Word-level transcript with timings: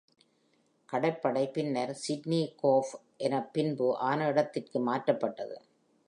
கடற்படை 0.89 1.43
பின்னர் 1.47 1.91
Sydney 2.01 2.41
Cove 2.61 2.89
எனப் 3.17 3.53
பின்பு 3.53 3.97
ஆன 3.97 4.27
இடத்திற்கு 4.27 4.79
மாற்றப்பட்டது. 4.87 5.57